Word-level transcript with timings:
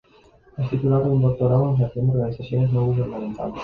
Es 0.57 0.67
titular 0.71 1.03
de 1.03 1.11
un 1.11 1.21
doctorado 1.21 1.69
en 1.69 1.77
gestión 1.77 2.07
de 2.07 2.13
organizaciones 2.13 2.71
no 2.71 2.85
gubernamentales. 2.87 3.53